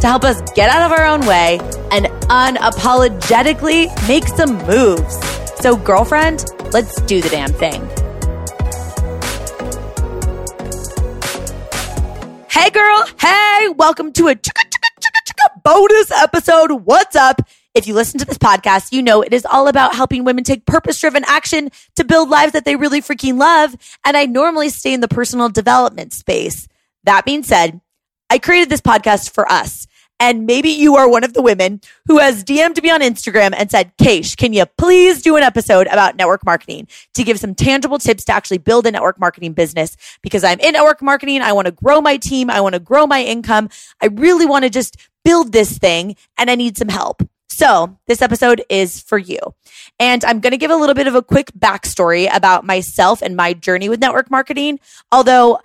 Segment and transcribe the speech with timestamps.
[0.00, 1.58] to help us get out of our own way
[1.90, 5.18] and unapologetically make some moves.
[5.60, 7.82] So, girlfriend, let's do the damn thing.
[12.50, 13.06] Hey, girl.
[13.20, 16.72] Hey, welcome to a chicka, chicka, chicka, chicka bonus episode.
[16.84, 17.40] What's up?
[17.74, 20.66] If you listen to this podcast, you know it is all about helping women take
[20.66, 23.74] purpose driven action to build lives that they really freaking love.
[24.04, 26.68] And I normally stay in the personal development space.
[27.04, 27.80] That being said,
[28.30, 29.86] I created this podcast for us.
[30.20, 33.70] And maybe you are one of the women who has DM'd me on Instagram and
[33.70, 37.98] said, Keish, can you please do an episode about network marketing to give some tangible
[37.98, 39.96] tips to actually build a network marketing business?
[40.22, 41.40] Because I'm in network marketing.
[41.42, 42.50] I want to grow my team.
[42.50, 43.68] I want to grow my income.
[44.02, 47.22] I really want to just build this thing and I need some help.
[47.48, 49.38] So this episode is for you.
[49.98, 53.34] And I'm going to give a little bit of a quick backstory about myself and
[53.34, 54.78] my journey with network marketing.
[55.10, 55.58] Although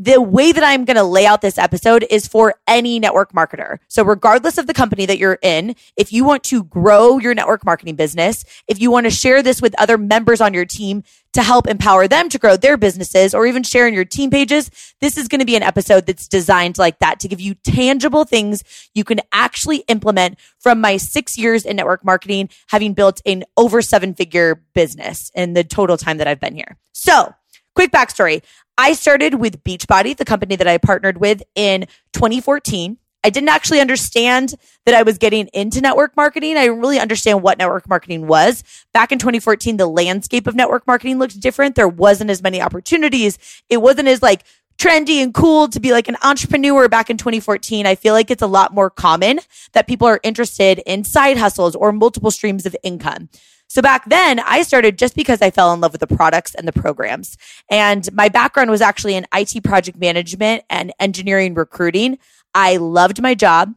[0.00, 3.78] the way that I'm going to lay out this episode is for any network marketer.
[3.88, 7.64] So regardless of the company that you're in, if you want to grow your network
[7.64, 11.42] marketing business, if you want to share this with other members on your team to
[11.42, 15.18] help empower them to grow their businesses or even share in your team pages, this
[15.18, 18.62] is going to be an episode that's designed like that to give you tangible things
[18.94, 23.82] you can actually implement from my six years in network marketing, having built an over
[23.82, 26.76] seven figure business in the total time that I've been here.
[26.92, 27.34] So
[27.78, 28.42] quick backstory.
[28.76, 32.98] I started with Beachbody, the company that I partnered with in 2014.
[33.22, 36.56] I didn't actually understand that I was getting into network marketing.
[36.56, 38.64] I didn't really understand what network marketing was.
[38.92, 41.76] Back in 2014, the landscape of network marketing looked different.
[41.76, 43.38] There wasn't as many opportunities.
[43.68, 44.42] It wasn't as like
[44.76, 47.86] trendy and cool to be like an entrepreneur back in 2014.
[47.86, 49.38] I feel like it's a lot more common
[49.72, 53.28] that people are interested in side hustles or multiple streams of income.
[53.68, 56.66] So back then I started just because I fell in love with the products and
[56.66, 57.36] the programs.
[57.70, 62.18] And my background was actually in IT project management and engineering recruiting.
[62.54, 63.74] I loved my job.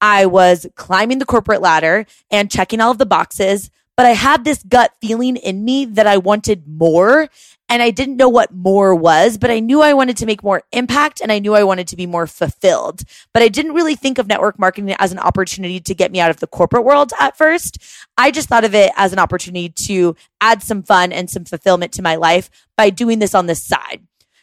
[0.00, 4.44] I was climbing the corporate ladder and checking all of the boxes, but I had
[4.44, 7.28] this gut feeling in me that I wanted more
[7.68, 10.62] and I didn't know what more was, but I knew I wanted to make more
[10.72, 13.02] impact and I knew I wanted to be more fulfilled.
[13.34, 16.30] But I didn't really think of network marketing as an opportunity to get me out
[16.30, 17.76] of the corporate world at first.
[18.16, 21.92] I just thought of it as an opportunity to add some fun and some fulfillment
[21.92, 24.00] to my life by doing this on the side.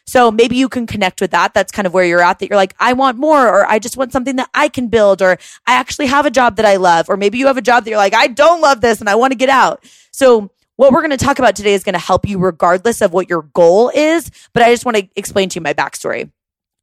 [0.07, 1.53] So maybe you can connect with that.
[1.53, 3.97] That's kind of where you're at that you're like, I want more, or I just
[3.97, 5.37] want something that I can build, or
[5.67, 7.89] I actually have a job that I love, or maybe you have a job that
[7.89, 9.83] you're like, I don't love this and I want to get out.
[10.11, 13.11] So what we're going to talk about today is going to help you regardless of
[13.11, 14.31] what your goal is.
[14.53, 16.31] But I just want to explain to you my backstory.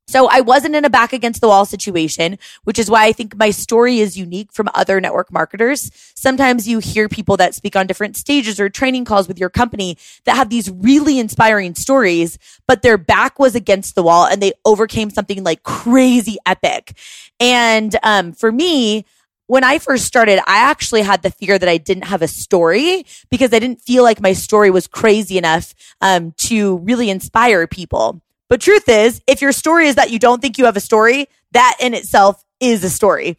[0.06, 3.36] So I wasn't in a back against the wall situation, which is why I think
[3.36, 5.90] my story is unique from other network marketers.
[6.14, 9.96] Sometimes you hear people that speak on different stages or training calls with your company
[10.24, 12.38] that have these really inspiring stories,
[12.68, 16.96] but their back was against the wall and they overcame something like crazy epic.
[17.40, 19.06] And um, for me,
[19.46, 23.04] when I first started, I actually had the fear that I didn't have a story
[23.30, 28.22] because I didn't feel like my story was crazy enough um, to really inspire people.
[28.54, 31.26] But truth is, if your story is that you don't think you have a story,
[31.50, 33.36] that in itself is a story.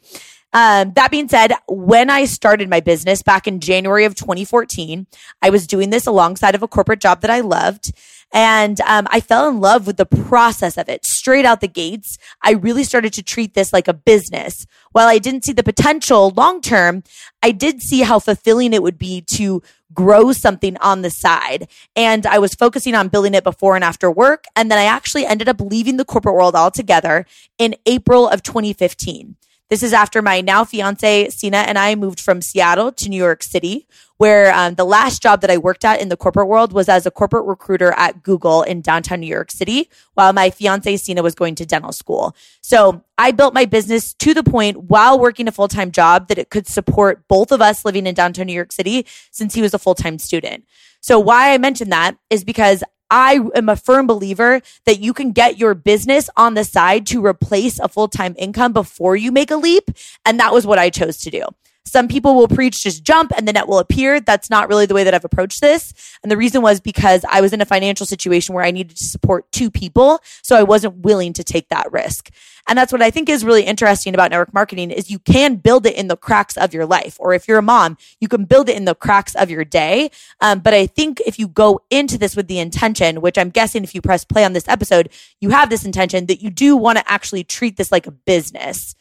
[0.51, 5.07] Um, that being said, when I started my business back in January of 2014,
[5.41, 7.93] I was doing this alongside of a corporate job that I loved.
[8.33, 12.17] And um, I fell in love with the process of it straight out the gates.
[12.43, 14.65] I really started to treat this like a business.
[14.91, 17.03] While I didn't see the potential long term,
[17.41, 19.61] I did see how fulfilling it would be to
[19.95, 21.67] grow something on the side.
[21.95, 24.45] And I was focusing on building it before and after work.
[24.55, 27.25] And then I actually ended up leaving the corporate world altogether
[27.57, 29.35] in April of 2015.
[29.67, 33.41] This is after my now fiance, Sina, and I moved from Seattle to New York
[33.41, 36.87] City, where um, the last job that I worked at in the corporate world was
[36.87, 41.23] as a corporate recruiter at Google in downtown New York City, while my fiance, Sina,
[41.23, 42.35] was going to dental school.
[42.61, 46.37] So I built my business to the point while working a full time job that
[46.37, 49.73] it could support both of us living in downtown New York City since he was
[49.73, 50.63] a full time student.
[51.01, 55.31] So why I mentioned that is because I am a firm believer that you can
[55.31, 59.51] get your business on the side to replace a full time income before you make
[59.51, 59.89] a leap.
[60.25, 61.43] And that was what I chose to do.
[61.85, 64.19] Some people will preach just jump and the net will appear.
[64.19, 65.93] That's not really the way that I've approached this.
[66.23, 69.03] And the reason was because I was in a financial situation where I needed to
[69.03, 70.19] support two people.
[70.41, 72.31] So I wasn't willing to take that risk.
[72.67, 75.85] And that's what I think is really interesting about network marketing is you can build
[75.85, 77.15] it in the cracks of your life.
[77.19, 80.09] Or if you're a mom, you can build it in the cracks of your day.
[80.41, 83.83] Um, but I think if you go into this with the intention, which I'm guessing
[83.83, 85.09] if you press play on this episode,
[85.39, 88.95] you have this intention that you do want to actually treat this like a business.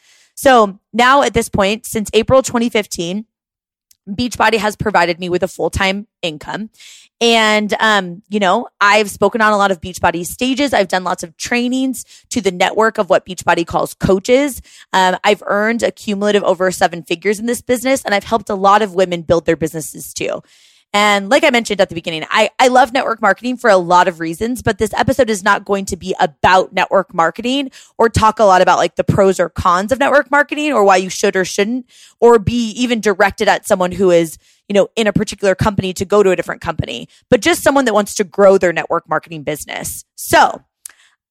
[0.44, 3.24] So now at this point, since April 2015,
[4.06, 6.68] Beachbody has provided me with a full time income.
[7.18, 10.74] And, um, you know, I've spoken on a lot of Beachbody stages.
[10.74, 14.60] I've done lots of trainings to the network of what Beachbody calls coaches.
[14.92, 18.54] Um, I've earned a cumulative over seven figures in this business, and I've helped a
[18.54, 20.42] lot of women build their businesses too.
[20.94, 24.06] And like I mentioned at the beginning, I, I love network marketing for a lot
[24.06, 28.38] of reasons, but this episode is not going to be about network marketing or talk
[28.38, 31.34] a lot about like the pros or cons of network marketing or why you should
[31.34, 34.38] or shouldn't, or be even directed at someone who is,
[34.68, 37.86] you know, in a particular company to go to a different company, but just someone
[37.86, 40.04] that wants to grow their network marketing business.
[40.14, 40.62] So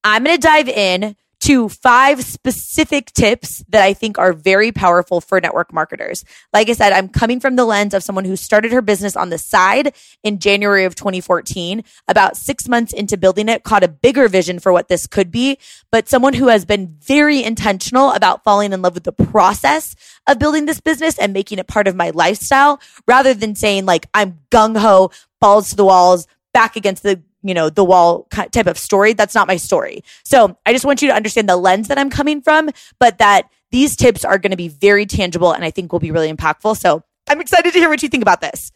[0.03, 5.19] I'm going to dive in to five specific tips that I think are very powerful
[5.19, 6.23] for network marketers.
[6.53, 9.29] Like I said, I'm coming from the lens of someone who started her business on
[9.29, 9.93] the side
[10.23, 11.83] in January of 2014.
[12.07, 15.57] About six months into building it, caught a bigger vision for what this could be,
[15.91, 19.97] but someone who has been very intentional about falling in love with the process
[20.27, 24.07] of building this business and making it part of my lifestyle rather than saying like,
[24.13, 25.11] I'm gung ho,
[25.41, 29.13] balls to the walls, back against the you know, the wall type of story.
[29.13, 30.03] That's not my story.
[30.23, 32.69] So I just want you to understand the lens that I'm coming from,
[32.99, 36.11] but that these tips are going to be very tangible and I think will be
[36.11, 36.77] really impactful.
[36.77, 38.71] So I'm excited to hear what you think about this.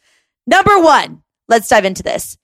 [0.46, 2.38] Number one, let's dive into this.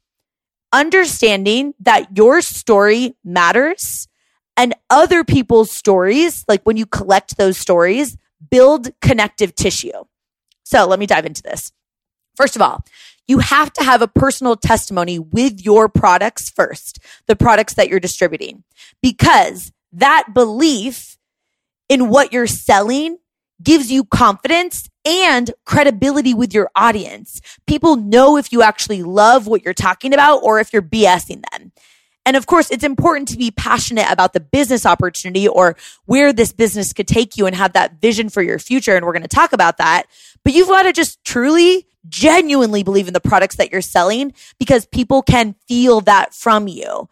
[0.71, 4.07] Understanding that your story matters
[4.57, 8.17] and other people's stories, like when you collect those stories,
[8.49, 9.91] build connective tissue.
[10.63, 11.71] So let me dive into this.
[12.35, 12.83] First of all,
[13.27, 17.99] you have to have a personal testimony with your products first, the products that you're
[17.99, 18.63] distributing,
[19.01, 21.17] because that belief
[21.89, 23.17] in what you're selling
[23.61, 27.41] gives you confidence and credibility with your audience.
[27.67, 31.71] People know if you actually love what you're talking about or if you're BSing them.
[32.25, 35.75] And of course, it's important to be passionate about the business opportunity or
[36.05, 38.95] where this business could take you and have that vision for your future.
[38.95, 40.05] And we're going to talk about that.
[40.43, 44.85] But you've got to just truly, genuinely believe in the products that you're selling because
[44.85, 47.07] people can feel that from you.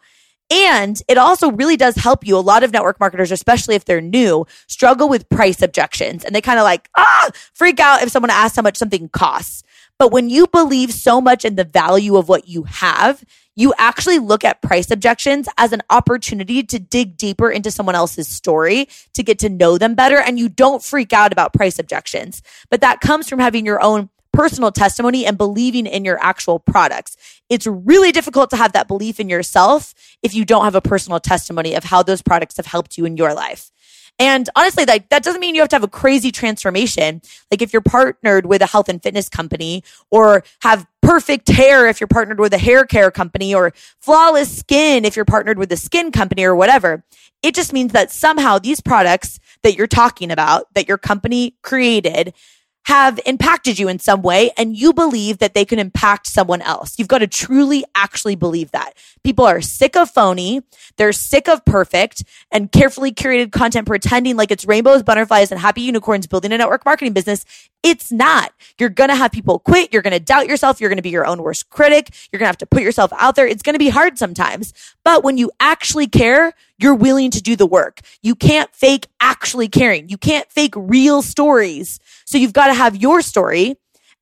[0.50, 2.36] And it also really does help you.
[2.36, 6.42] A lot of network marketers, especially if they're new, struggle with price objections and they
[6.42, 9.62] kind of like, ah, freak out if someone asks how much something costs.
[9.98, 13.24] But when you believe so much in the value of what you have,
[13.54, 18.28] you actually look at price objections as an opportunity to dig deeper into someone else's
[18.28, 20.18] story, to get to know them better.
[20.18, 22.42] And you don't freak out about price objections.
[22.70, 27.16] But that comes from having your own personal testimony and believing in your actual products.
[27.48, 31.20] It's really difficult to have that belief in yourself if you don't have a personal
[31.20, 33.70] testimony of how those products have helped you in your life.
[34.18, 37.22] And honestly, like that doesn't mean you have to have a crazy transformation.
[37.50, 42.00] Like if you're partnered with a health and fitness company or have perfect hair if
[42.00, 45.76] you're partnered with a hair care company or flawless skin if you're partnered with a
[45.76, 47.04] skin company or whatever.
[47.42, 52.34] It just means that somehow these products that you're talking about, that your company created,
[52.84, 56.98] have impacted you in some way and you believe that they can impact someone else.
[56.98, 58.94] You've got to truly actually believe that.
[59.22, 60.62] People are sick of phony.
[60.96, 65.82] They're sick of perfect and carefully curated content pretending like it's rainbows, butterflies, and happy
[65.82, 67.44] unicorns building a network marketing business.
[67.82, 68.52] It's not.
[68.78, 69.92] You're going to have people quit.
[69.92, 70.80] You're going to doubt yourself.
[70.80, 72.10] You're going to be your own worst critic.
[72.30, 73.46] You're going to have to put yourself out there.
[73.46, 74.72] It's going to be hard sometimes.
[75.04, 78.00] But when you actually care, you're willing to do the work.
[78.22, 80.08] You can't fake actually caring.
[80.08, 81.98] You can't fake real stories.
[82.32, 83.76] So you've got to have your story.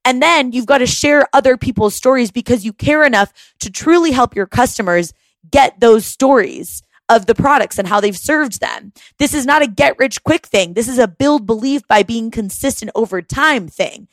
[0.04, 4.10] And then you've got to share other people's stories because you care enough to truly
[4.10, 5.12] help your customers
[5.48, 8.92] get those stories of the products and how they've served them.
[9.18, 10.74] This is not a get rich quick thing.
[10.74, 14.08] This is a build belief by being consistent over time thing.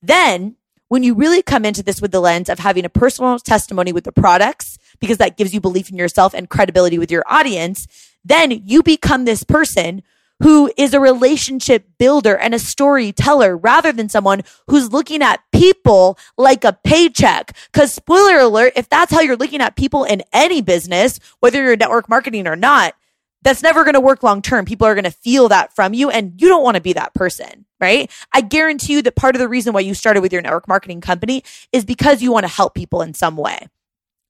[0.00, 0.56] Then
[0.88, 4.04] when you really come into this with the lens of having a personal testimony with
[4.04, 7.86] the products, because that gives you belief in yourself and credibility with your audience,
[8.24, 10.02] then you become this person
[10.42, 16.18] who is a relationship builder and a storyteller rather than someone who's looking at people
[16.36, 17.56] like a paycheck.
[17.72, 21.76] Cause spoiler alert, if that's how you're looking at people in any business, whether you're
[21.76, 22.94] network marketing or not,
[23.42, 24.64] that's never going to work long term.
[24.64, 27.14] People are going to feel that from you and you don't want to be that
[27.14, 28.10] person, right?
[28.32, 31.00] I guarantee you that part of the reason why you started with your network marketing
[31.00, 33.66] company is because you want to help people in some way.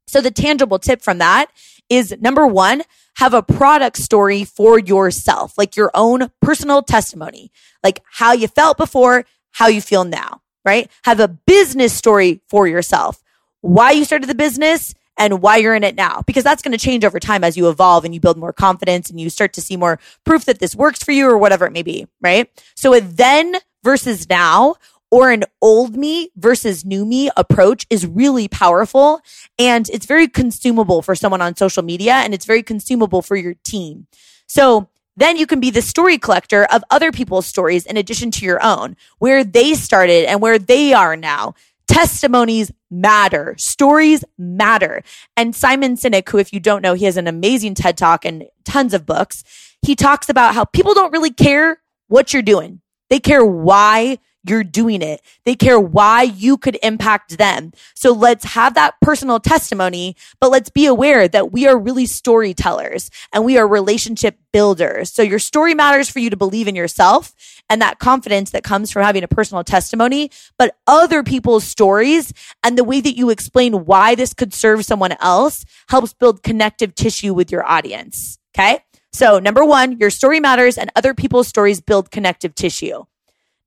[0.07, 1.50] So the tangible tip from that
[1.92, 2.82] is number one,
[3.16, 7.52] have a product story for yourself, like your own personal testimony,
[7.84, 10.90] like how you felt before, how you feel now, right?
[11.04, 13.22] Have a business story for yourself.
[13.61, 16.78] Why you started the business and why you're in it now, because that's going to
[16.82, 19.61] change over time as you evolve and you build more confidence and you start to
[19.61, 22.49] see more proof that this works for you or whatever it may be, right?
[22.75, 24.76] So then versus now
[25.12, 29.21] or an old me versus new me approach is really powerful
[29.59, 33.54] and it's very consumable for someone on social media and it's very consumable for your
[33.62, 34.07] team.
[34.47, 38.47] So then you can be the story collector of other people's stories in addition to
[38.47, 41.54] your own, where they started and where they are now.
[41.87, 43.54] Testimonies matter.
[43.59, 45.02] Stories matter.
[45.37, 48.47] And Simon Sinek, who, if you don't know, he has an amazing TED talk and
[48.64, 49.45] tons of books.
[49.83, 52.81] He talks about how people don't really care what you're doing.
[53.11, 55.20] They care why you're doing it.
[55.44, 57.72] They care why you could impact them.
[57.94, 63.11] So let's have that personal testimony, but let's be aware that we are really storytellers
[63.32, 65.12] and we are relationship builders.
[65.12, 67.34] So your story matters for you to believe in yourself
[67.70, 72.32] and that confidence that comes from having a personal testimony, but other people's stories
[72.62, 76.94] and the way that you explain why this could serve someone else helps build connective
[76.94, 78.38] tissue with your audience.
[78.54, 78.80] Okay.
[79.12, 83.04] So number one, your story matters and other people's stories build connective tissue.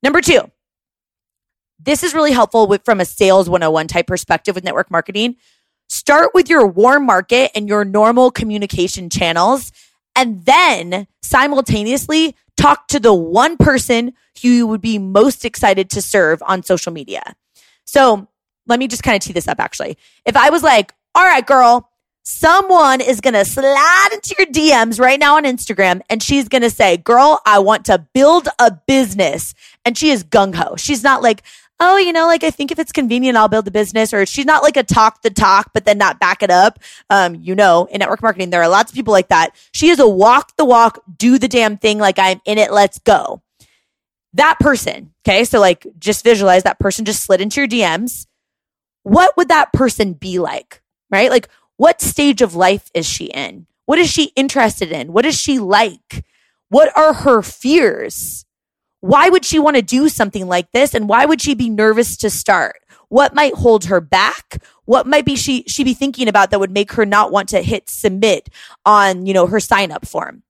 [0.02, 0.40] Number two,
[1.78, 5.36] this is really helpful with, from a sales 101 type perspective with network marketing.
[5.88, 9.72] Start with your warm market and your normal communication channels,
[10.16, 16.02] and then simultaneously talk to the one person who you would be most excited to
[16.02, 17.34] serve on social media.
[17.84, 18.26] So
[18.66, 19.96] let me just kind of tee this up actually.
[20.24, 21.90] If I was like, all right, girl,
[22.22, 26.62] someone is going to slide into your DMs right now on Instagram and she's going
[26.62, 29.54] to say, girl, I want to build a business.
[29.84, 30.74] And she is gung ho.
[30.76, 31.42] She's not like,
[31.80, 34.12] oh, you know, like I think if it's convenient, I'll build the business.
[34.14, 36.78] Or she's not like a talk the talk, but then not back it up.
[37.10, 39.50] Um, you know, in network marketing, there are lots of people like that.
[39.72, 41.98] She is a walk the walk, do the damn thing.
[41.98, 42.72] Like I'm in it.
[42.72, 43.42] Let's go.
[44.32, 45.12] That person.
[45.26, 45.44] Okay.
[45.44, 48.26] So like just visualize that person just slid into your DMs.
[49.02, 50.82] What would that person be like?
[51.10, 51.30] Right?
[51.30, 53.66] Like what stage of life is she in?
[53.84, 55.12] What is she interested in?
[55.12, 56.24] What is she like?
[56.68, 58.45] What are her fears?
[59.00, 60.94] Why would she want to do something like this?
[60.94, 62.76] And why would she be nervous to start?
[63.08, 64.62] What might hold her back?
[64.84, 67.62] What might be she, she be thinking about that would make her not want to
[67.62, 68.48] hit submit
[68.84, 70.42] on, you know, her sign up form?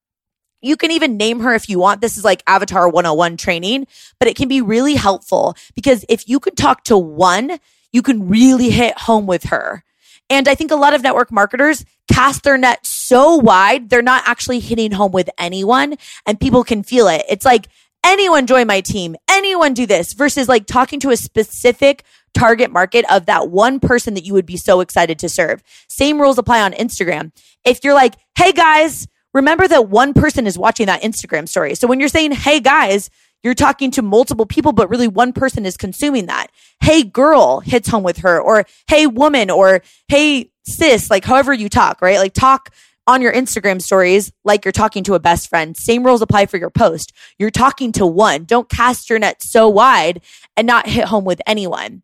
[0.63, 2.01] You can even name her if you want.
[2.01, 3.87] This is like Avatar 101 training,
[4.19, 7.59] but it can be really helpful because if you can talk to one,
[7.93, 9.85] you can really hit home with her.
[10.29, 14.25] And I think a lot of network marketers cast their net so wide, they're not
[14.27, 17.25] actually hitting home with anyone and people can feel it.
[17.29, 17.69] It's like
[18.07, 23.05] anyone join my team, anyone do this versus like talking to a specific target market
[23.11, 25.63] of that one person that you would be so excited to serve.
[25.89, 27.33] Same rules apply on Instagram.
[27.65, 31.75] If you're like, hey guys, remember that one person is watching that Instagram story.
[31.75, 33.11] So when you're saying, hey guys,
[33.43, 36.49] you're talking to multiple people, but really one person is consuming that.
[36.81, 41.69] Hey girl hits home with her or hey woman or hey sis, like however you
[41.69, 42.19] talk, right?
[42.19, 42.73] Like talk
[43.07, 45.77] on your Instagram stories like you're talking to a best friend.
[45.77, 47.13] Same rules apply for your post.
[47.39, 48.45] You're talking to one.
[48.45, 50.21] Don't cast your net so wide
[50.57, 52.03] and not hit home with anyone.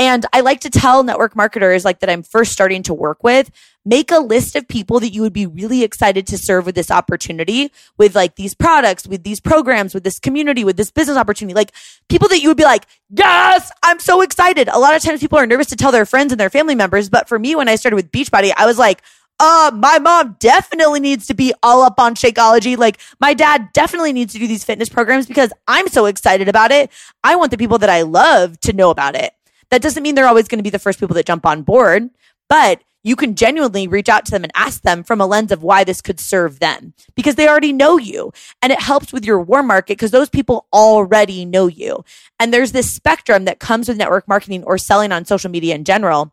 [0.00, 3.50] And I like to tell network marketers like that I'm first starting to work with,
[3.84, 6.90] make a list of people that you would be really excited to serve with this
[6.90, 11.52] opportunity, with like these products, with these programs, with this community, with this business opportunity,
[11.52, 11.72] like
[12.08, 14.68] people that you would be like, yes, I'm so excited.
[14.68, 17.08] A lot of times people are nervous to tell their friends and their family members.
[17.08, 19.02] But for me, when I started with Beachbody, I was like,
[19.40, 22.76] uh, my mom definitely needs to be all up on Shakeology.
[22.76, 26.70] Like my dad definitely needs to do these fitness programs because I'm so excited about
[26.70, 26.90] it.
[27.22, 29.32] I want the people that I love to know about it.
[29.70, 32.10] That doesn't mean they're always going to be the first people that jump on board,
[32.48, 35.62] but you can genuinely reach out to them and ask them from a lens of
[35.62, 38.32] why this could serve them because they already know you.
[38.60, 42.04] And it helps with your warm market because those people already know you.
[42.40, 45.84] And there's this spectrum that comes with network marketing or selling on social media in
[45.84, 46.32] general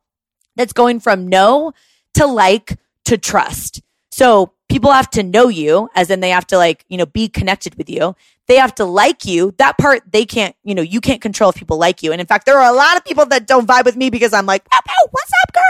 [0.55, 1.73] that's going from no
[2.15, 3.81] to like to trust.
[4.11, 7.27] So people have to know you, as in they have to like, you know, be
[7.27, 8.15] connected with you.
[8.47, 9.53] They have to like you.
[9.57, 12.11] That part they can't, you know, you can't control if people like you.
[12.11, 14.33] And in fact, there are a lot of people that don't vibe with me because
[14.33, 15.63] I'm like, what's up, girl?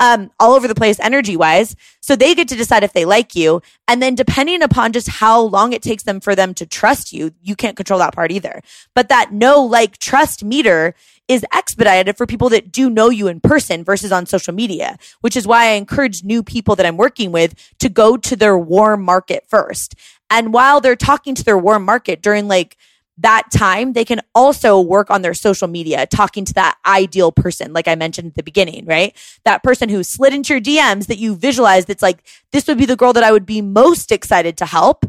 [0.00, 1.76] Um, all over the place energy wise.
[2.00, 3.62] So they get to decide if they like you.
[3.86, 7.32] And then depending upon just how long it takes them for them to trust you,
[7.42, 8.60] you can't control that part either.
[8.94, 10.94] But that no like trust meter
[11.28, 15.36] is expedited for people that do know you in person versus on social media, which
[15.36, 19.02] is why I encourage new people that I'm working with to go to their warm
[19.02, 19.94] market first.
[20.28, 22.76] And while they're talking to their warm market during like
[23.18, 27.72] that time, they can also work on their social media, talking to that ideal person,
[27.72, 29.16] like I mentioned at the beginning, right?
[29.44, 32.86] That person who slid into your DMs that you visualize that's like, this would be
[32.86, 35.06] the girl that I would be most excited to help.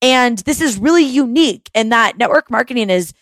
[0.00, 3.12] And this is really unique in that network marketing is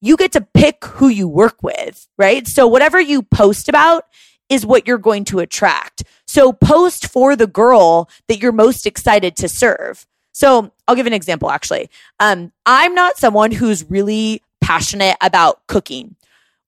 [0.00, 2.46] you get to pick who you work with, right?
[2.46, 4.04] So whatever you post about
[4.48, 6.02] is what you're going to attract.
[6.26, 10.06] So post for the girl that you're most excited to serve.
[10.32, 11.90] So I'll give an example actually.
[12.18, 16.16] Um, I'm not someone who's really passionate about cooking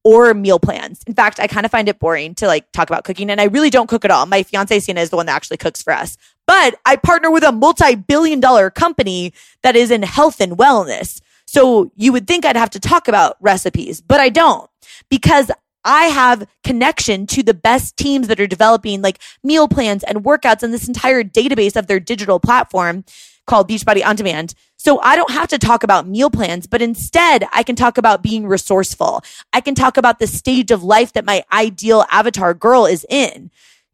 [0.04, 1.02] or meal plans.
[1.06, 3.44] In fact, I kind of find it boring to like talk about cooking and I
[3.44, 4.26] really don't cook at all.
[4.26, 6.16] My fiance Sina is the one that actually cooks for us.
[6.46, 11.20] But I partner with a multi-billion dollar company that is in health and wellness.
[11.52, 14.70] So you would think I'd have to talk about recipes, but I don't
[15.10, 15.50] because
[15.84, 20.62] I have connection to the best teams that are developing like meal plans and workouts
[20.62, 23.04] and this entire database of their digital platform
[23.46, 24.54] called Beachbody On Demand.
[24.78, 28.22] So I don't have to talk about meal plans, but instead I can talk about
[28.22, 29.22] being resourceful.
[29.52, 33.50] I can talk about the stage of life that my ideal avatar girl is in.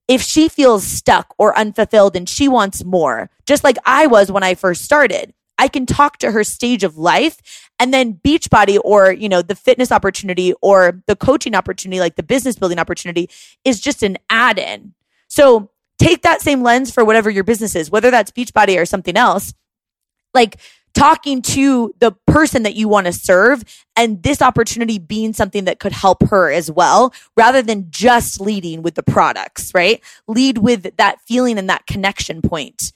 [0.07, 4.45] If she feels stuck or unfulfilled and she wants more, just like I was when
[4.45, 9.13] I first started, I can talk to her stage of life and then Beachbody or,
[9.13, 13.29] you know, the fitness opportunity or the coaching opportunity, like the business building opportunity
[13.65, 14.95] is just an add in.
[15.29, 19.17] So take that same lens for whatever your business is, whether that's Beachbody or something
[19.17, 19.53] else.
[20.33, 20.57] Like
[20.95, 23.63] talking to the person that you want to serve
[23.95, 28.83] and this opportunity being something that could help her as well, rather than just leading
[28.83, 30.03] with the products, right?
[30.27, 32.93] Lead with that feeling and that connection point.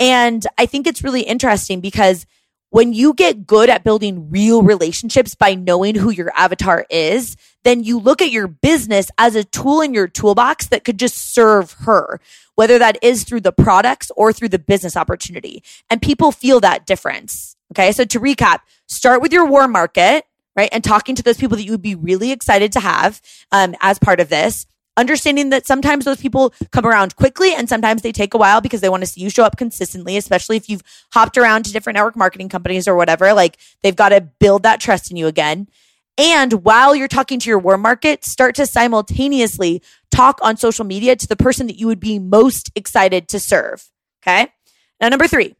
[0.00, 2.26] And I think it's really interesting because
[2.70, 7.84] when you get good at building real relationships by knowing who your avatar is, then
[7.84, 11.72] you look at your business as a tool in your toolbox that could just serve
[11.84, 12.20] her,
[12.56, 15.62] whether that is through the products or through the business opportunity.
[15.88, 17.54] And people feel that difference.
[17.70, 17.92] Okay.
[17.92, 18.58] So to recap,
[18.88, 20.24] start with your warm market,
[20.56, 20.68] right?
[20.72, 23.22] And talking to those people that you would be really excited to have
[23.52, 28.02] um, as part of this understanding that sometimes those people come around quickly and sometimes
[28.02, 30.68] they take a while because they want to see you show up consistently, especially if
[30.68, 30.82] you've
[31.12, 33.32] hopped around to different network marketing companies or whatever.
[33.32, 35.68] Like they've got to build that trust in you again.
[36.16, 41.16] And while you're talking to your warm market, start to simultaneously talk on social media
[41.16, 43.90] to the person that you would be most excited to serve.
[44.22, 44.52] Okay.
[45.00, 45.56] Now, number three,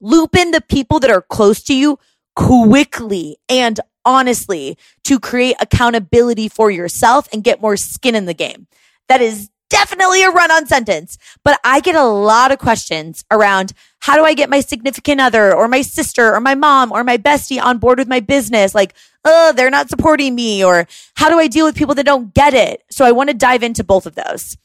[0.00, 1.98] loop in the people that are close to you
[2.36, 8.66] quickly and honestly to create accountability for yourself and get more skin in the game.
[9.08, 13.74] That is definitely a run on sentence, but I get a lot of questions around
[14.00, 17.18] how do I get my significant other or my sister or my mom or my
[17.18, 18.74] bestie on board with my business?
[18.74, 18.94] Like,
[19.26, 22.54] oh, they're not supporting me or how do I deal with people that don't get
[22.54, 22.82] it?
[22.90, 24.56] So I want to dive into both of those.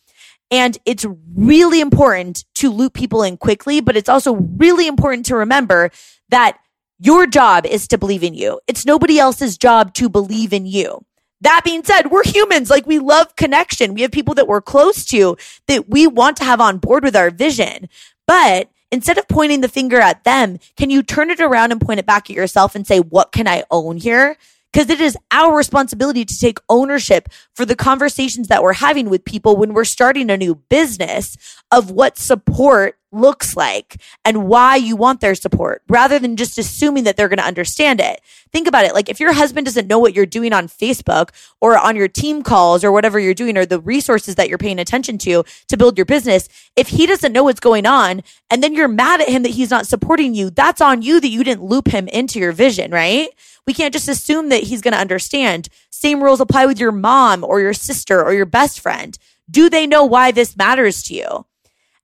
[0.52, 5.36] And it's really important to loop people in quickly, but it's also really important to
[5.36, 5.92] remember
[6.30, 6.58] that
[7.04, 8.62] your job is to believe in you.
[8.66, 11.04] It's nobody else's job to believe in you.
[11.42, 12.70] That being said, we're humans.
[12.70, 13.94] Like we love connection.
[13.94, 15.36] We have people that we're close to
[15.68, 17.90] that we want to have on board with our vision.
[18.26, 22.00] But instead of pointing the finger at them, can you turn it around and point
[22.00, 24.38] it back at yourself and say, what can I own here?
[24.72, 29.26] Because it is our responsibility to take ownership for the conversations that we're having with
[29.26, 31.38] people when we're starting a new business
[31.70, 37.04] of what support looks like and why you want their support rather than just assuming
[37.04, 38.22] that they're going to understand it.
[38.52, 38.94] Think about it.
[38.94, 41.30] Like if your husband doesn't know what you're doing on Facebook
[41.62, 44.80] or on your team calls or whatever you're doing or the resources that you're paying
[44.80, 48.74] attention to to build your business, if he doesn't know what's going on and then
[48.74, 51.64] you're mad at him that he's not supporting you, that's on you that you didn't
[51.64, 53.30] loop him into your vision, right?
[53.66, 55.70] We can't just assume that he's going to understand.
[55.90, 59.18] Same rules apply with your mom or your sister or your best friend.
[59.50, 61.46] Do they know why this matters to you?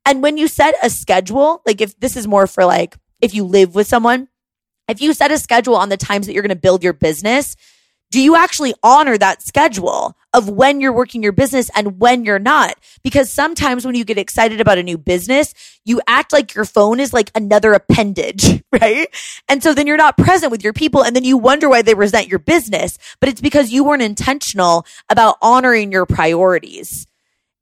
[0.05, 3.43] And when you set a schedule, like if this is more for like if you
[3.43, 4.27] live with someone,
[4.87, 7.55] if you set a schedule on the times that you're going to build your business,
[8.11, 12.39] do you actually honor that schedule of when you're working your business and when you're
[12.39, 12.75] not?
[13.03, 15.53] Because sometimes when you get excited about a new business,
[15.85, 19.07] you act like your phone is like another appendage, right?
[19.47, 21.93] And so then you're not present with your people and then you wonder why they
[21.93, 27.05] resent your business, but it's because you weren't intentional about honoring your priorities.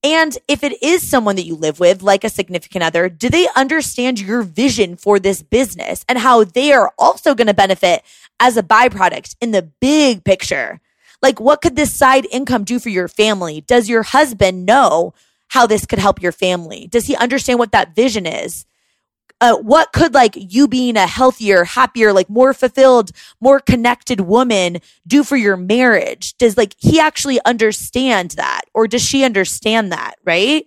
[0.08, 3.50] And if it is someone that you live with, like a significant other, do they
[3.58, 8.04] understand your vision for this business and how they are also going to benefit
[8.39, 10.80] as a byproduct in the big picture?
[11.22, 13.60] Like, what could this side income do for your family?
[13.60, 15.13] Does your husband know
[15.50, 16.88] how this could help your family?
[16.88, 18.65] Does he understand what that vision is?
[19.39, 24.80] Uh, what could like you being a healthier, happier, like more fulfilled, more connected woman
[25.06, 26.36] do for your marriage?
[26.38, 30.15] Does like he actually understand that or does she understand that?
[30.23, 30.65] Right.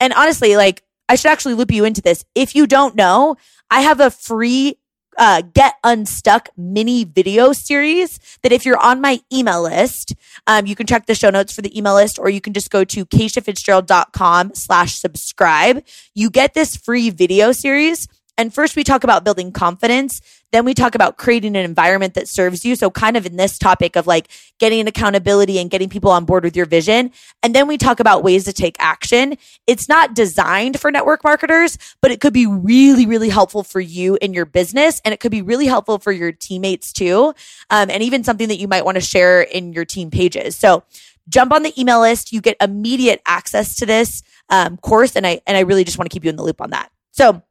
[0.00, 2.24] And honestly, like I should actually loop you into this.
[2.34, 3.36] If you don't know,
[3.70, 4.78] I have a free
[5.18, 10.14] uh, Get Unstuck mini video series that if you're on my email list,
[10.46, 12.70] um, you can check the show notes for the email list, or you can just
[12.70, 15.84] go to keishafitzgerald.com slash subscribe.
[16.14, 20.20] You get this free video series And first, we talk about building confidence.
[20.52, 22.76] Then we talk about creating an environment that serves you.
[22.76, 26.44] So, kind of in this topic of like getting accountability and getting people on board
[26.44, 27.10] with your vision.
[27.42, 29.38] And then we talk about ways to take action.
[29.66, 34.18] It's not designed for network marketers, but it could be really, really helpful for you
[34.20, 35.00] in your business.
[35.04, 37.34] And it could be really helpful for your teammates too.
[37.70, 40.54] Um, and even something that you might want to share in your team pages.
[40.56, 40.84] So,
[41.28, 42.32] jump on the email list.
[42.32, 45.16] You get immediate access to this um, course.
[45.16, 46.90] And I, and I really just want to keep you in the loop on that.
[47.12, 47.42] So,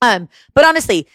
[0.00, 1.06] um, but honestly,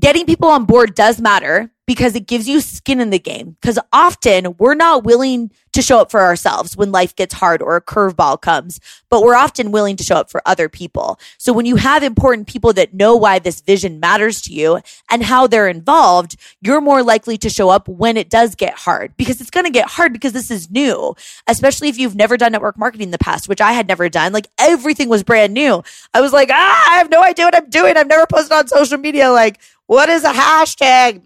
[0.00, 3.56] getting people on board does matter because it gives you skin in the game.
[3.60, 7.74] Because often we're not willing to show up for ourselves when life gets hard or
[7.74, 11.18] a curveball comes, but we're often willing to show up for other people.
[11.36, 15.24] So when you have important people that know why this vision matters to you and
[15.24, 19.40] how they're involved, you're more likely to show up when it does get hard because
[19.40, 21.14] it's going to get hard because this is new,
[21.48, 24.32] especially if you've never done network marketing in the past, which I had never done.
[24.32, 25.82] Like everything was brand new.
[26.14, 27.96] I was like, ah, I have no idea what I'm doing.
[27.96, 29.30] I've never posted on social media.
[29.30, 29.60] Like,
[29.90, 31.20] what is a hashtag?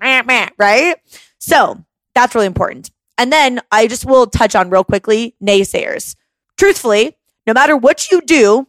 [0.57, 0.97] Right?
[1.39, 2.91] So that's really important.
[3.19, 6.17] And then I just will touch on real quickly naysayers.
[6.57, 7.15] Truthfully,
[7.47, 8.67] no matter what you do,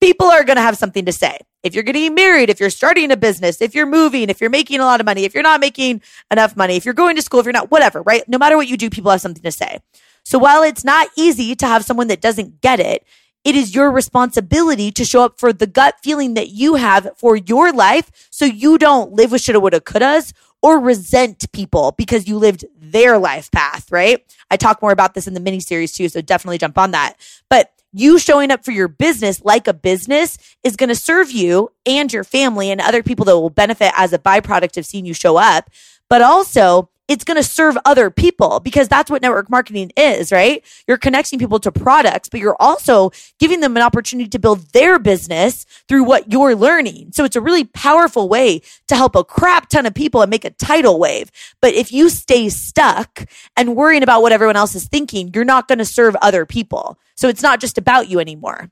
[0.00, 1.38] people are going to have something to say.
[1.62, 4.80] If you're getting married, if you're starting a business, if you're moving, if you're making
[4.80, 7.40] a lot of money, if you're not making enough money, if you're going to school,
[7.40, 8.26] if you're not, whatever, right?
[8.26, 9.80] No matter what you do, people have something to say.
[10.24, 13.04] So while it's not easy to have someone that doesn't get it,
[13.46, 17.36] it is your responsibility to show up for the gut feeling that you have for
[17.36, 20.32] your life so you don't live with shoulda, woulda, couldas
[20.62, 24.24] or resent people because you lived their life path, right?
[24.50, 27.14] I talk more about this in the mini series too, so definitely jump on that.
[27.48, 31.70] But you showing up for your business like a business is going to serve you
[31.86, 35.14] and your family and other people that will benefit as a byproduct of seeing you
[35.14, 35.70] show up.
[36.10, 40.64] But also, it's going to serve other people because that's what network marketing is, right?
[40.88, 44.98] You're connecting people to products, but you're also giving them an opportunity to build their
[44.98, 47.12] business through what you're learning.
[47.12, 50.44] So it's a really powerful way to help a crap ton of people and make
[50.44, 51.30] a tidal wave.
[51.60, 53.24] But if you stay stuck
[53.56, 56.98] and worrying about what everyone else is thinking, you're not going to serve other people.
[57.14, 58.70] So it's not just about you anymore.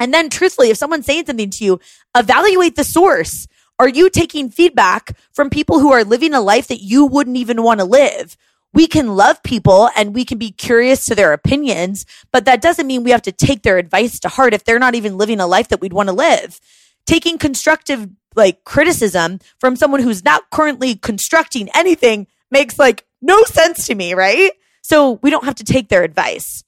[0.00, 1.80] And then truthfully, if someone's saying something to you,
[2.16, 3.48] evaluate the source.
[3.78, 7.62] Are you taking feedback from people who are living a life that you wouldn't even
[7.62, 8.36] want to live?
[8.74, 12.86] We can love people and we can be curious to their opinions, but that doesn't
[12.86, 15.46] mean we have to take their advice to heart if they're not even living a
[15.46, 16.60] life that we'd want to live.
[17.06, 23.86] Taking constructive like criticism from someone who's not currently constructing anything makes like no sense
[23.86, 24.52] to me, right?
[24.82, 26.64] So we don't have to take their advice.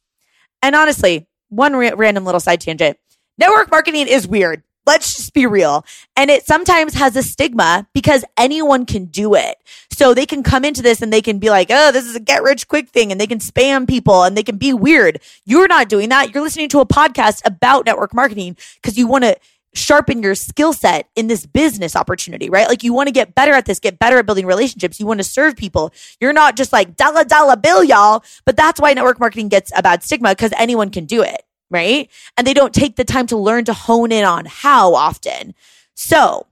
[0.63, 2.99] And honestly, one ra- random little side tangent.
[3.37, 4.63] Network marketing is weird.
[4.91, 5.87] Let's just be real.
[6.17, 9.57] And it sometimes has a stigma because anyone can do it.
[9.93, 12.21] So they can come into this and they can be like, oh, this is a
[12.21, 13.13] get rich quick thing.
[13.13, 15.21] And they can spam people and they can be weird.
[15.45, 16.35] You're not doing that.
[16.35, 19.37] You're listening to a podcast about network marketing because you want to
[19.75, 22.67] sharpen your skill set in this business opportunity, right?
[22.67, 24.99] Like you want to get better at this, get better at building relationships.
[24.99, 25.93] You want to serve people.
[26.21, 28.25] You're not just like dollar dollar bill, y'all.
[28.45, 32.11] But that's why network marketing gets a bad stigma because anyone can do it right?
[32.37, 35.55] And they don't take the time to learn to hone in on how often.
[35.95, 36.47] So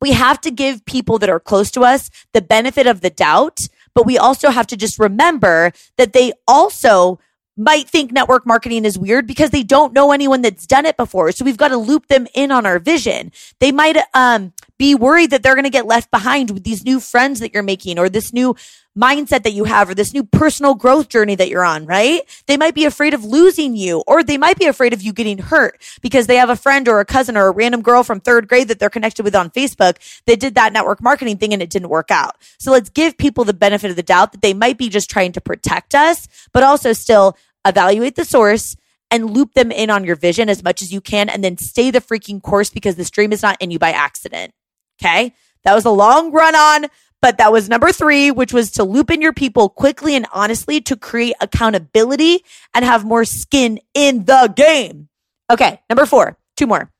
[0.00, 3.68] we have to give people that are close to us the benefit of the doubt,
[3.94, 7.18] but we also have to just remember that they also
[7.56, 11.32] might think network marketing is weird because they don't know anyone that's done it before.
[11.32, 13.32] So we've got to loop them in on our vision.
[13.60, 17.00] They might um, be worried that they're going to get left behind with these new
[17.00, 18.54] friends that you're making or this new
[18.96, 22.22] mindset that you have or this new personal growth journey that you're on, right?
[22.46, 25.38] They might be afraid of losing you or they might be afraid of you getting
[25.38, 28.48] hurt because they have a friend or a cousin or a random girl from third
[28.48, 31.70] grade that they're connected with on Facebook that did that network marketing thing and it
[31.70, 32.36] didn't work out.
[32.58, 35.32] So let's give people the benefit of the doubt that they might be just trying
[35.32, 37.36] to protect us, but also still
[37.66, 38.76] evaluate the source
[39.10, 41.90] and loop them in on your vision as much as you can and then stay
[41.90, 44.52] the freaking course because this dream is not in you by accident.
[45.00, 45.34] Okay.
[45.64, 46.86] That was a long run on
[47.22, 50.80] but that was number three, which was to loop in your people quickly and honestly
[50.82, 55.08] to create accountability and have more skin in the game.
[55.50, 55.80] Okay.
[55.88, 56.92] Number four, two more.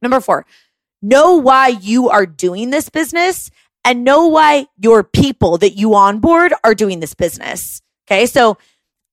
[0.00, 0.46] Number four,
[1.02, 3.50] know why you are doing this business
[3.84, 7.82] and know why your people that you onboard are doing this business.
[8.06, 8.26] Okay.
[8.26, 8.58] So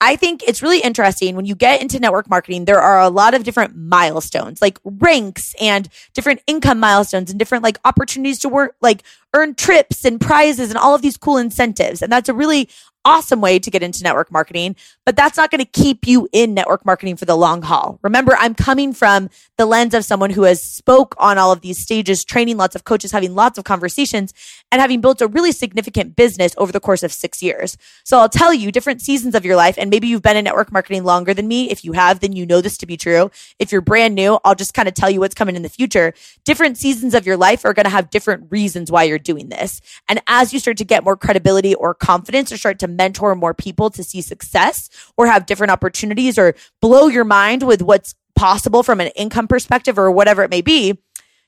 [0.05, 3.33] I think it's really interesting when you get into network marketing, there are a lot
[3.33, 8.75] of different milestones, like ranks and different income milestones and different like opportunities to work,
[8.81, 9.01] like
[9.35, 12.01] earn trips and prizes and all of these cool incentives.
[12.01, 12.69] And that's a really
[13.05, 16.55] awesome way to get into network marketing, but that's not going to keep you in
[16.55, 17.99] network marketing for the long haul.
[18.01, 21.77] Remember, I'm coming from the lens of someone who has spoke on all of these
[21.77, 24.33] stages, training lots of coaches, having lots of conversations
[24.71, 27.77] and having built a really significant business over the course of six years.
[28.03, 29.75] So I'll tell you different seasons of your life.
[29.77, 31.69] And maybe you've been in network marketing longer than me.
[31.69, 33.29] If you have, then you know this to be true.
[33.59, 36.13] If you're brand new, I'll just kind of tell you what's coming in the future.
[36.43, 39.81] Different seasons of your life are going to have different reasons why you're doing this.
[40.07, 43.53] And as you start to get more credibility or confidence or start to mentor more
[43.53, 48.83] people to see success or have different opportunities or blow your mind with what's possible
[48.83, 50.97] from an income perspective or whatever it may be,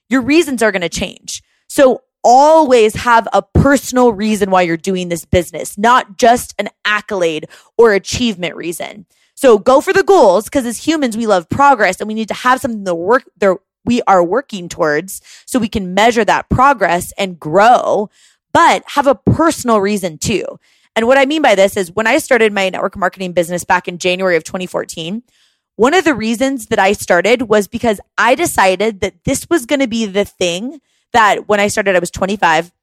[0.10, 1.42] your reasons are going to change.
[1.70, 7.48] So always have a personal reason why you're doing this business, not just an accolade
[7.78, 9.06] or achievement reason.
[9.36, 12.34] So go for the goals because as humans, we love progress and we need to
[12.34, 13.58] have something to work there
[13.88, 18.10] we are working towards so we can measure that progress and grow,
[18.54, 20.46] but have a personal reason too.
[20.96, 23.88] And what I mean by this is when I started my network marketing business back
[23.88, 25.24] in January of 2014,
[25.76, 29.80] one of the reasons that I started was because I decided that this was going
[29.80, 30.82] to be the thing
[31.14, 32.74] that when I started, I was 25,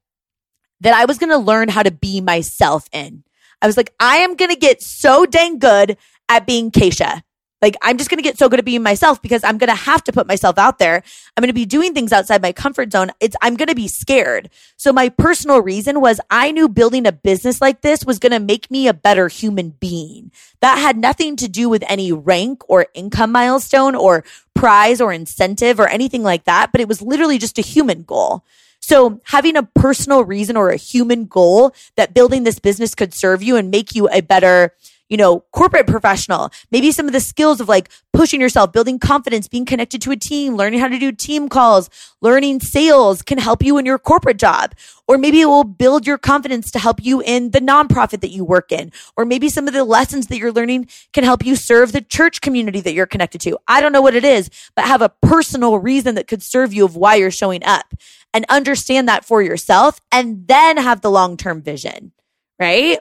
[0.81, 3.25] that I was going to learn how to be myself in.
[3.61, 5.97] I was like, I am going to get so dang good
[6.29, 7.23] at being Keisha.
[7.65, 9.75] Like, I'm just going to get so good at being myself because I'm going to
[9.75, 11.03] have to put myself out there.
[11.35, 13.11] I'm going to be doing things outside my comfort zone.
[13.21, 14.51] It's, I'm going to be scared.
[14.77, 18.39] So my personal reason was I knew building a business like this was going to
[18.39, 20.31] make me a better human being.
[20.61, 25.81] That had nothing to do with any rank or income milestone or prize or incentive
[25.81, 26.71] or anything like that.
[26.71, 28.45] But it was literally just a human goal.
[28.81, 33.43] So having a personal reason or a human goal that building this business could serve
[33.43, 34.75] you and make you a better
[35.09, 39.49] you know, corporate professional, maybe some of the skills of like pushing yourself, building confidence,
[39.49, 41.91] being connected to a team, learning how to do team calls,
[42.21, 44.75] learning sales can help you in your corporate job.
[45.07, 48.45] Or maybe it will build your confidence to help you in the nonprofit that you
[48.45, 48.91] work in.
[49.17, 52.41] Or maybe some of the lessons that you're learning can help you serve the church
[52.41, 53.59] community that you're connected to.
[53.69, 56.85] I don't know what it is, but have a personal reason that could serve you
[56.87, 57.93] of why you're showing up
[58.33, 62.13] and understand that for yourself and then have the long term vision,
[62.59, 62.99] right?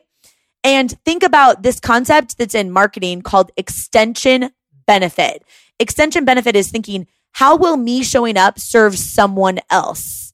[0.63, 4.51] And think about this concept that's in marketing called extension
[4.87, 5.43] benefit.
[5.79, 10.33] Extension benefit is thinking, how will me showing up serve someone else?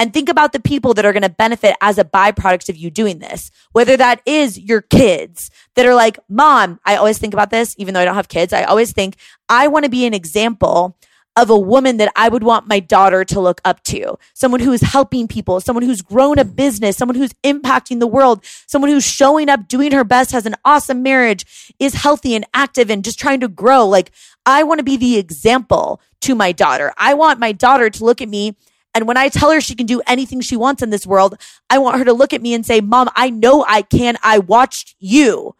[0.00, 2.88] And think about the people that are going to benefit as a byproduct of you
[2.88, 7.50] doing this, whether that is your kids that are like, mom, I always think about
[7.50, 8.52] this, even though I don't have kids.
[8.52, 9.16] I always think
[9.48, 10.96] I want to be an example
[11.38, 14.18] of a woman that I would want my daughter to look up to.
[14.34, 18.44] Someone who is helping people, someone who's grown a business, someone who's impacting the world,
[18.66, 22.90] someone who's showing up, doing her best, has an awesome marriage, is healthy and active
[22.90, 23.86] and just trying to grow.
[23.86, 24.10] Like
[24.44, 26.92] I want to be the example to my daughter.
[26.98, 28.56] I want my daughter to look at me
[28.94, 31.78] and when I tell her she can do anything she wants in this world, I
[31.78, 34.16] want her to look at me and say, Mom, I know I can.
[34.24, 35.54] I watched you.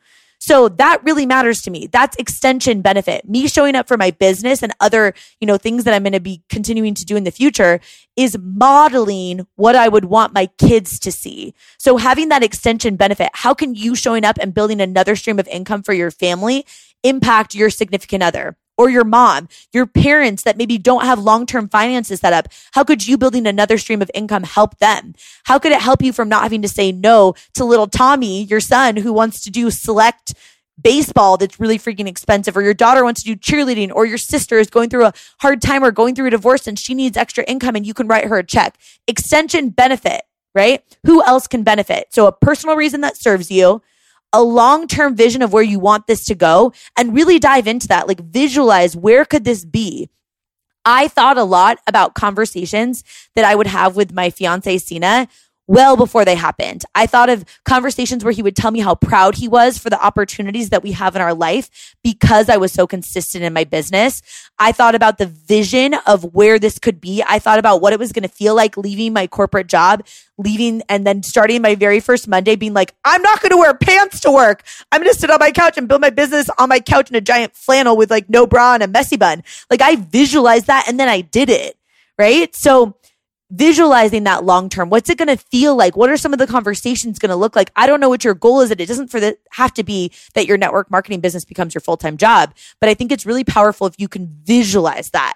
[0.49, 1.89] So that really matters to me.
[1.89, 3.29] That's extension benefit.
[3.29, 6.21] Me showing up for my business and other, you know, things that I'm going to
[6.21, 7.81] be continuing to do in the future
[8.17, 11.53] is modeling what I would want my kids to see.
[11.79, 15.47] So having that extension benefit, how can you showing up and building another stream of
[15.49, 16.65] income for your family
[17.05, 18.57] impact your significant other?
[18.79, 22.49] Or your mom, your parents that maybe don't have long-term finances set up.
[22.73, 25.15] How could you building another stream of income help them?
[25.45, 28.61] How could it help you from not having to say no to little Tommy, your
[28.61, 30.33] son who wants to do select
[30.81, 34.59] baseball that's really freaking expensive or your daughter wants to do cheerleading or your sister
[34.59, 37.43] is going through a hard time or going through a divorce and she needs extra
[37.45, 38.79] income and you can write her a check.
[39.09, 40.23] Extension benefit,
[40.55, 40.85] right?
[41.05, 42.07] Who else can benefit?
[42.11, 43.83] So a personal reason that serves you,
[44.33, 48.09] a long-term vision of where you want this to go and really dive into that.
[48.09, 50.11] Like visualize where could this be?
[50.85, 55.29] I thought a lot about conversations that I would have with my fiance, Sina,
[55.69, 56.85] well before they happened.
[56.95, 60.05] I thought of conversations where he would tell me how proud he was for the
[60.05, 64.23] opportunities that we have in our life because I was so consistent in my business.
[64.59, 67.23] I thought about the vision of where this could be.
[67.29, 70.05] I thought about what it was going to feel like leaving my corporate job,
[70.39, 73.75] leaving and then starting my very first Monday being like, I'm not going to wear
[73.75, 74.65] pants to work.
[74.91, 77.17] I'm going to sit on my couch and build my business on my couch in
[77.17, 79.45] a giant flannel with like no bra and a messy bun.
[79.71, 81.77] Like I visualized that and then I did it.
[82.19, 82.53] Right.
[82.57, 82.97] So
[83.51, 84.91] visualizing that long term.
[84.91, 85.97] What's it going to feel like?
[85.97, 87.71] What are some of the conversations going to look like?
[87.77, 88.71] I don't know what your goal is.
[88.71, 91.97] It doesn't for the, have to be that your network marketing business becomes your full
[91.97, 95.35] time job, but I think it's really powerful if you can visualize that.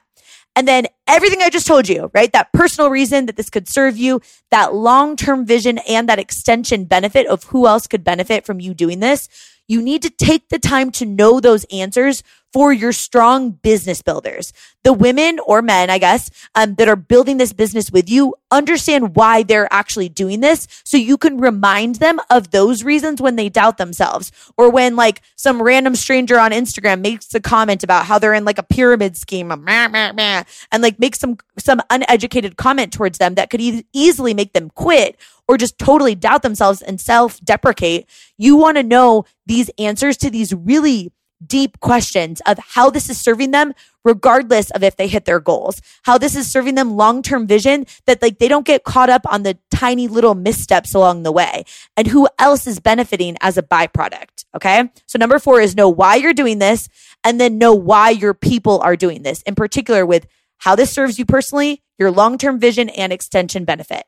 [0.54, 2.30] And then everything I just told you, right?
[2.32, 4.20] That personal reason that this could serve you,
[4.50, 8.74] that long term vision and that extension benefit of who else could benefit from you
[8.74, 9.28] doing this.
[9.68, 12.22] You need to take the time to know those answers
[12.52, 14.52] for your strong business builders.
[14.84, 19.16] The women or men, I guess, um, that are building this business with you understand
[19.16, 20.68] why they're actually doing this.
[20.84, 25.22] So you can remind them of those reasons when they doubt themselves or when like
[25.36, 29.16] some random stranger on Instagram makes a comment about how they're in like a pyramid
[29.16, 34.52] scheme and like makes some, some uneducated comment towards them that could e- easily make
[34.52, 35.18] them quit
[35.48, 38.08] or just totally doubt themselves and self deprecate.
[38.38, 41.12] You want to know these answers to these really
[41.44, 43.74] deep questions of how this is serving them
[44.04, 45.80] regardless of if they hit their goals.
[46.02, 49.42] How this is serving them long-term vision that like they don't get caught up on
[49.42, 51.64] the tiny little missteps along the way.
[51.96, 54.90] And who else is benefiting as a byproduct okay?
[55.06, 56.88] So number 4 is know why you're doing this
[57.24, 60.26] and then know why your people are doing this in particular with
[60.58, 64.04] how this serves you personally your long-term vision and extension benefit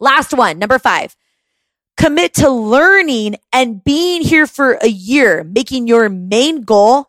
[0.00, 1.16] last one number 5
[1.96, 7.08] Commit to learning and being here for a year, making your main goal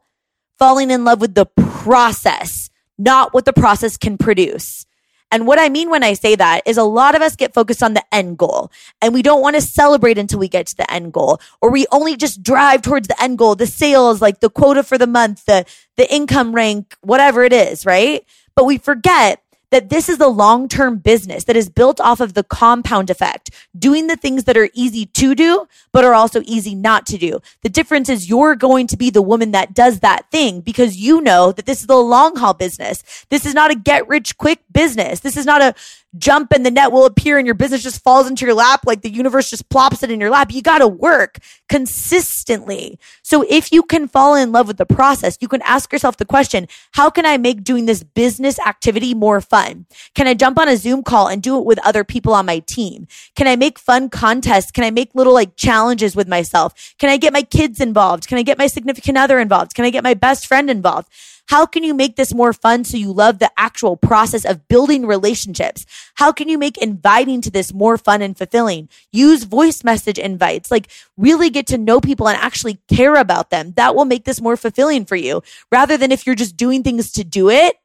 [0.59, 4.85] falling in love with the process, not what the process can produce.
[5.31, 7.81] And what I mean when I say that is a lot of us get focused
[7.81, 8.71] on the end goal
[9.01, 11.87] and we don't want to celebrate until we get to the end goal or we
[11.91, 15.45] only just drive towards the end goal, the sales, like the quota for the month,
[15.45, 15.65] the,
[15.97, 18.23] the income rank, whatever it is, right?
[18.55, 19.41] But we forget
[19.75, 23.49] that this is a long term business that is built off of the compound effect,
[23.77, 27.41] doing the things that are easy to do, but are also easy not to do.
[27.61, 31.19] The difference is you're going to be the woman that does that thing because you
[31.19, 33.03] know that this is a long haul business.
[33.29, 35.19] This is not a get rich quick business.
[35.19, 35.75] This is not a
[36.17, 39.01] jump and the net will appear and your business just falls into your lap like
[39.01, 40.51] the universe just plops it in your lap.
[40.51, 42.99] You got to work consistently.
[43.21, 46.25] So if you can fall in love with the process, you can ask yourself the
[46.25, 49.85] question, how can I make doing this business activity more fun?
[50.13, 52.59] Can I jump on a Zoom call and do it with other people on my
[52.59, 53.07] team?
[53.35, 54.71] Can I make fun contests?
[54.71, 56.95] Can I make little like challenges with myself?
[56.97, 58.27] Can I get my kids involved?
[58.27, 59.73] Can I get my significant other involved?
[59.73, 61.09] Can I get my best friend involved?
[61.47, 65.05] How can you make this more fun so you love the actual process of building
[65.05, 65.85] relationships?
[66.15, 68.89] How can you make inviting to this more fun and fulfilling?
[69.11, 73.73] Use voice message invites, like really get to know people and actually care about them.
[73.75, 77.11] That will make this more fulfilling for you rather than if you're just doing things
[77.13, 77.75] to do it,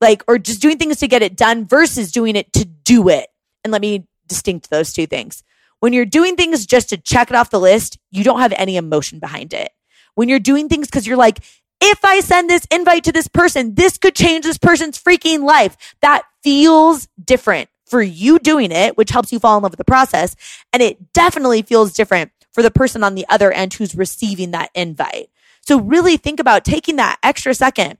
[0.00, 3.28] like, or just doing things to get it done versus doing it to do it.
[3.62, 5.42] And let me distinct those two things.
[5.80, 8.76] When you're doing things just to check it off the list, you don't have any
[8.76, 9.70] emotion behind it.
[10.14, 11.40] When you're doing things because you're like,
[11.84, 15.76] if I send this invite to this person, this could change this person's freaking life.
[16.00, 19.84] That feels different for you doing it, which helps you fall in love with the
[19.84, 20.34] process.
[20.72, 24.70] And it definitely feels different for the person on the other end who's receiving that
[24.74, 25.28] invite.
[25.60, 27.98] So really think about taking that extra second.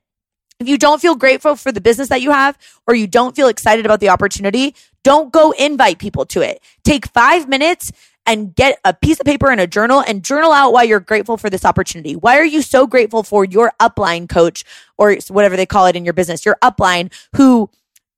[0.60, 3.48] If you don't feel grateful for the business that you have, or you don't feel
[3.48, 6.62] excited about the opportunity, don't go invite people to it.
[6.84, 7.92] Take five minutes
[8.26, 11.36] and get a piece of paper and a journal and journal out why you're grateful
[11.36, 12.16] for this opportunity.
[12.16, 14.64] Why are you so grateful for your upline coach
[14.96, 17.70] or whatever they call it in your business, your upline who,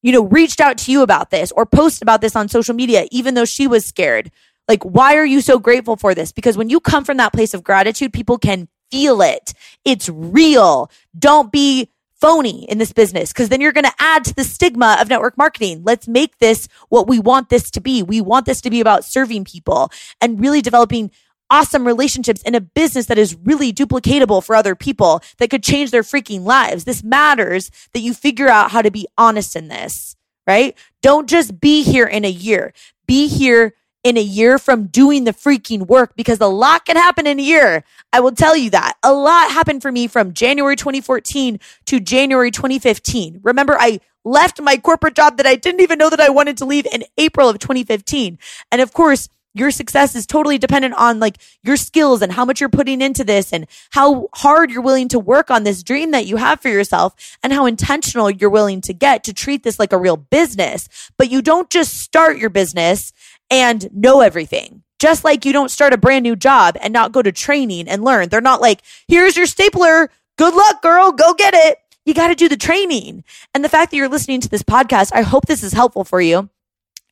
[0.02, 3.06] you know, reached out to you about this or posted about this on social media,
[3.10, 4.30] even though she was scared?
[4.68, 6.32] Like, why are you so grateful for this?
[6.32, 9.54] Because when you come from that place of gratitude, people can feel it.
[9.84, 10.90] It's real.
[11.18, 11.88] Don't be
[12.20, 15.36] phony in this business because then you're going to add to the stigma of network
[15.36, 15.82] marketing.
[15.84, 18.02] Let's make this what we want this to be.
[18.02, 21.10] We want this to be about serving people and really developing
[21.50, 25.90] awesome relationships in a business that is really duplicatable for other people that could change
[25.90, 26.84] their freaking lives.
[26.84, 30.76] This matters that you figure out how to be honest in this, right?
[31.02, 32.72] Don't just be here in a year.
[33.06, 33.74] Be here
[34.06, 37.42] in a year from doing the freaking work because a lot can happen in a
[37.42, 37.82] year.
[38.12, 38.96] I will tell you that.
[39.02, 43.40] A lot happened for me from January 2014 to January 2015.
[43.42, 46.64] Remember, I left my corporate job that I didn't even know that I wanted to
[46.64, 48.38] leave in April of 2015.
[48.70, 52.60] And of course, your success is totally dependent on like your skills and how much
[52.60, 56.26] you're putting into this and how hard you're willing to work on this dream that
[56.26, 59.92] you have for yourself and how intentional you're willing to get to treat this like
[59.92, 60.88] a real business.
[61.16, 63.12] But you don't just start your business
[63.50, 64.82] and know everything.
[64.98, 68.04] Just like you don't start a brand new job and not go to training and
[68.04, 68.28] learn.
[68.28, 70.10] They're not like, here's your stapler.
[70.36, 71.12] Good luck, girl.
[71.12, 71.78] Go get it.
[72.04, 73.24] You got to do the training.
[73.52, 76.20] And the fact that you're listening to this podcast, I hope this is helpful for
[76.20, 76.50] you.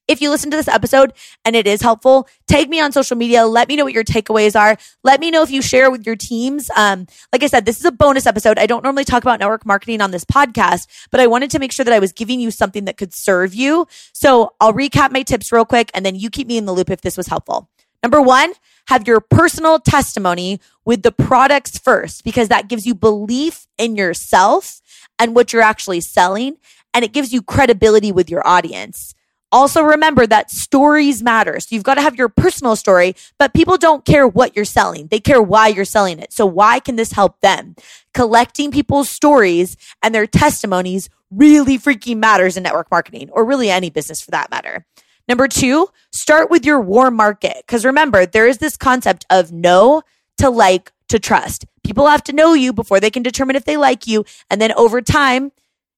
[0.07, 1.15] If you listen to this episode
[1.45, 3.47] and it is helpful, tag me on social media.
[3.47, 4.77] Let me know what your takeaways are.
[5.03, 6.71] Let me know if you share with your teams.
[6.77, 8.59] Um, like I said, this is a bonus episode.
[8.59, 11.73] I don't normally talk about network marketing on this podcast, but I wanted to make
[11.73, 13.87] sure that I was giving you something that could serve you.
[14.13, 16.91] So I'll recap my tips real quick and then you keep me in the loop
[16.91, 17.71] if this was helpful.
[18.03, 18.53] Number one,
[18.89, 24.83] have your personal testimony with the products first because that gives you belief in yourself
[25.19, 26.59] and what you're actually selling.
[26.93, 29.15] And it gives you credibility with your audience.
[29.55, 31.61] Also remember that stories matter.
[31.61, 35.07] So you've got to have your personal story, but people don't care what you're selling.
[35.07, 36.33] They care why you're selling it.
[36.33, 37.77] So why can this help them?
[38.15, 43.91] Collecting people's stories and their testimonies really freaking matters in network marketing or really any
[43.91, 44.87] business for that matter.
[45.29, 47.63] Number two, start with your warm market.
[47.69, 50.03] Cause remember, there is this concept of know
[50.39, 51.65] to like to trust.
[51.85, 54.25] People have to know you before they can determine if they like you.
[54.51, 55.53] And then over time,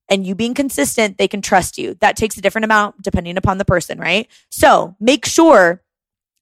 [0.09, 1.95] and you being consistent, they can trust you.
[2.01, 4.29] That takes a different amount depending upon the person, right?
[4.51, 5.83] So make sure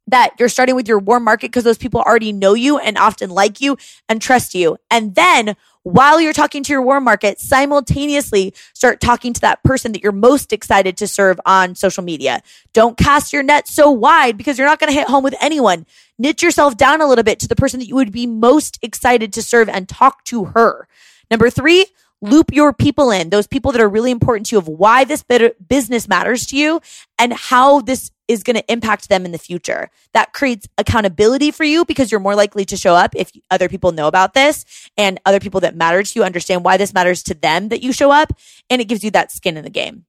[0.06, 3.30] that you're starting with your warm market because those people already know you and often
[3.30, 3.76] like you
[4.08, 4.76] and trust you.
[4.90, 9.92] And then while you're talking to your warm market, simultaneously start talking to that person
[9.92, 12.42] that you're most excited to serve on social media.
[12.72, 15.86] Don't cast your net so wide because you're not going to hit home with anyone.
[16.18, 19.32] Knit yourself down a little bit to the person that you would be most excited
[19.34, 20.88] to serve and talk to her.
[21.30, 21.86] Number three,
[22.24, 25.22] loop your people in, those people that are really important to you of why this
[25.22, 26.80] business matters to you
[27.18, 29.90] and how this is going to impact them in the future.
[30.14, 33.92] That creates accountability for you because you're more likely to show up if other people
[33.92, 34.64] know about this
[34.96, 37.92] and other people that matter to you understand why this matters to them that you
[37.92, 38.32] show up
[38.70, 40.06] and it gives you that skin in the game.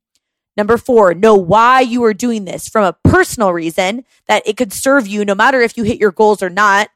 [0.57, 4.71] Number four, know why you are doing this from a personal reason that it could
[4.71, 6.87] serve you no matter if you hit your goals or not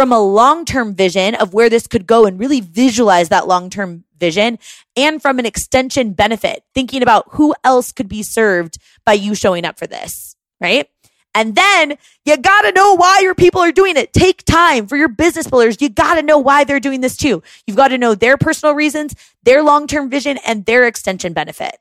[0.00, 3.68] from a long term vision of where this could go and really visualize that long
[3.68, 4.58] term vision
[4.96, 9.66] and from an extension benefit, thinking about who else could be served by you showing
[9.66, 10.88] up for this, right?
[11.34, 14.14] And then you gotta know why your people are doing it.
[14.14, 15.82] Take time for your business builders.
[15.82, 17.42] You gotta know why they're doing this too.
[17.66, 21.76] You've got to know their personal reasons, their long term vision, and their extension benefit.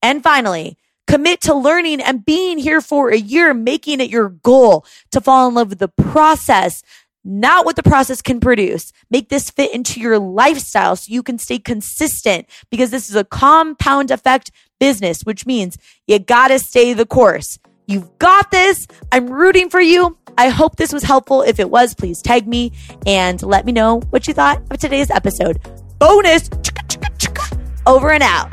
[0.00, 0.78] And finally,
[1.08, 5.48] commit to learning and being here for a year, making it your goal to fall
[5.48, 6.84] in love with the process,
[7.28, 8.92] not what the process can produce.
[9.10, 13.24] Make this fit into your lifestyle so you can stay consistent because this is a
[13.24, 14.50] compound effect
[14.80, 15.76] business, which means
[16.06, 17.58] you gotta stay the course.
[17.86, 18.86] You've got this.
[19.12, 20.16] I'm rooting for you.
[20.36, 21.42] I hope this was helpful.
[21.42, 22.72] If it was, please tag me
[23.06, 25.60] and let me know what you thought of today's episode.
[25.98, 26.48] Bonus
[27.86, 28.52] over and out.